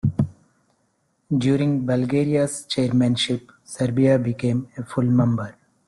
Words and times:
During 1.37 1.85
Bulgaria's 1.85 2.65
chairmanship, 2.65 3.51
Serbia 3.63 4.17
became 4.17 4.67
a 4.75 4.83
full 4.83 5.05
member. 5.05 5.53